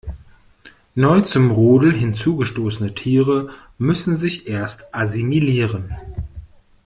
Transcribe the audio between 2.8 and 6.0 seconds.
Tiere müssen sich erst assimilieren.